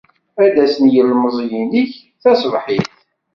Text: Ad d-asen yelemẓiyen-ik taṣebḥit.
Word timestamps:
Ad 0.43 0.49
d-asen 0.53 0.85
yelemẓiyen-ik 0.95 1.91
taṣebḥit. 2.21 2.91